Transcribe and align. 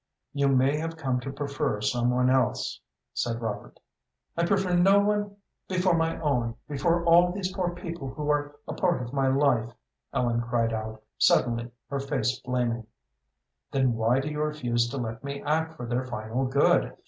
"You 0.33 0.47
may 0.47 0.77
have 0.79 0.97
come 0.97 1.19
to 1.19 1.31
prefer 1.31 1.79
some 1.79 2.09
one 2.09 2.27
else," 2.27 2.79
said 3.13 3.39
Robert. 3.39 3.79
"I 4.35 4.47
prefer 4.47 4.73
no 4.75 4.97
one 4.97 5.35
before 5.69 5.95
my 5.95 6.19
own, 6.21 6.55
before 6.67 7.05
all 7.05 7.31
these 7.31 7.53
poor 7.53 7.69
people 7.75 8.07
who 8.11 8.27
are 8.31 8.55
a 8.67 8.73
part 8.73 9.03
of 9.03 9.13
my 9.13 9.27
life," 9.27 9.71
Ellen 10.11 10.41
cried 10.41 10.73
out, 10.73 11.03
suddenly, 11.19 11.69
her 11.87 11.99
face 11.99 12.39
flaming. 12.39 12.87
"Then 13.69 13.93
why 13.93 14.19
do 14.19 14.29
you 14.29 14.41
refuse 14.41 14.89
to 14.89 14.97
let 14.97 15.23
me 15.23 15.43
act 15.43 15.75
for 15.75 15.85
their 15.85 16.03
final 16.07 16.47
good? 16.47 16.97